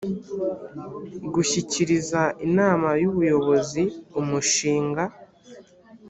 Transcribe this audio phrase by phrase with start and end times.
[1.33, 3.83] gushyikiriza inama y ubuyobozi
[4.19, 5.03] umushinga